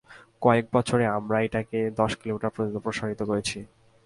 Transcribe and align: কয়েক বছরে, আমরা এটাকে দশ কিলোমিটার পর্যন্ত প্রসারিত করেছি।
কয়েক 0.41 0.65
বছরে, 0.73 1.05
আমরা 1.17 1.37
এটাকে 1.41 1.79
দশ 1.91 2.11
কিলোমিটার 2.15 2.53
পর্যন্ত 2.53 2.77
প্রসারিত 2.77 3.21
করেছি। 3.23 3.57